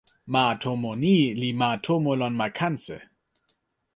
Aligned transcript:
ma 0.33 0.43
tomo 0.61 0.91
ni 1.03 1.17
li 1.41 1.49
ma 1.59 1.69
tomo 1.85 2.11
lon 2.19 2.33
ma 2.39 2.47
Kanse? 2.57 2.97